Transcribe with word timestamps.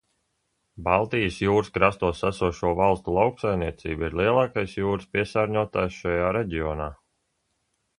Baltijas 0.85 1.37
jūras 1.47 1.69
krastos 1.75 2.23
esošo 2.31 2.73
valstu 2.81 3.15
lauksaimniecība 3.19 4.11
ir 4.11 4.19
lielākais 4.23 4.77
jūras 4.83 5.09
piesārņotājs 5.15 6.05
šajā 6.05 6.37
reģionā. 6.43 6.95